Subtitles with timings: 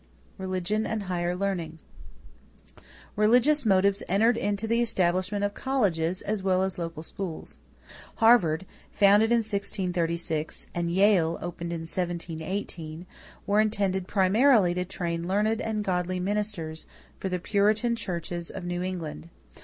[0.39, 1.77] =Religion and Higher Learning.=
[3.15, 7.59] Religious motives entered into the establishment of colleges as well as local schools.
[8.15, 13.05] Harvard, founded in 1636, and Yale, opened in 1718,
[13.45, 16.87] were intended primarily to train "learned and godly ministers"
[17.19, 19.29] for the Puritan churches of New England.